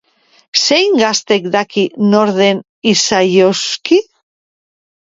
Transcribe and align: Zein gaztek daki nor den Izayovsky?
Zein 0.61 0.95
gaztek 1.01 1.45
daki 1.57 1.85
nor 2.09 2.31
den 2.41 2.63
Izayovsky? 2.95 4.03